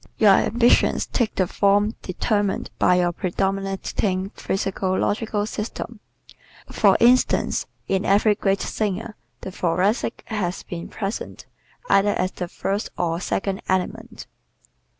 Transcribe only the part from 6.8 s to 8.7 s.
instance, in every great